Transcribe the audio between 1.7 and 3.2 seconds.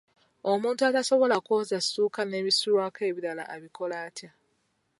ssuuka n'ebisulwako